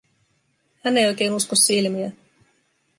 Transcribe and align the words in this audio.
Hän 0.83 0.97
ei 0.97 1.05
oikein 1.07 1.33
usko 1.33 1.55
silmiään. 1.55 2.13